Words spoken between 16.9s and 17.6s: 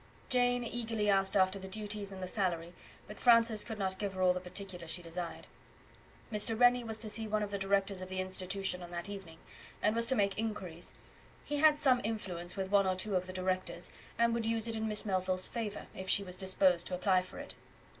apply for it.